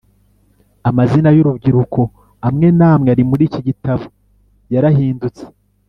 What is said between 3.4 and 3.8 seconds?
iki